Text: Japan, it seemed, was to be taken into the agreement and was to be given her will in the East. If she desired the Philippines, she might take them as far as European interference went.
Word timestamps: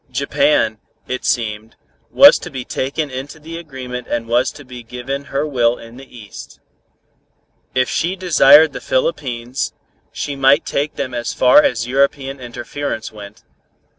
Japan, 0.09 0.79
it 1.07 1.23
seemed, 1.25 1.75
was 2.09 2.39
to 2.39 2.49
be 2.49 2.65
taken 2.65 3.11
into 3.11 3.37
the 3.39 3.59
agreement 3.59 4.07
and 4.07 4.27
was 4.27 4.51
to 4.53 4.65
be 4.65 4.81
given 4.81 5.25
her 5.25 5.45
will 5.45 5.77
in 5.77 5.97
the 5.97 6.17
East. 6.17 6.59
If 7.75 7.87
she 7.87 8.15
desired 8.15 8.73
the 8.73 8.81
Philippines, 8.81 9.75
she 10.11 10.35
might 10.35 10.65
take 10.65 10.95
them 10.95 11.13
as 11.13 11.35
far 11.35 11.61
as 11.61 11.85
European 11.85 12.39
interference 12.39 13.11
went. 13.11 13.43